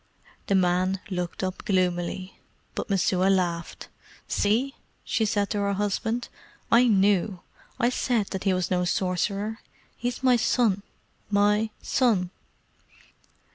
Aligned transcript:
The 0.47 0.55
man 0.55 0.99
looked 1.11 1.43
up 1.43 1.63
gloomily, 1.63 2.39
but 2.73 2.89
Messua 2.89 3.29
laughed. 3.29 3.87
"See!" 4.27 4.73
she 5.03 5.25
said 5.25 5.51
to 5.51 5.59
her 5.59 5.73
husband, 5.73 6.27
"I 6.71 6.87
knew 6.87 7.41
I 7.79 7.89
said 7.91 8.25
that 8.31 8.45
he 8.45 8.51
was 8.51 8.71
no 8.71 8.83
sorcerer. 8.83 9.59
He 9.95 10.07
is 10.07 10.23
my 10.23 10.37
son 10.37 10.81
my 11.29 11.69
son!" 11.83 12.31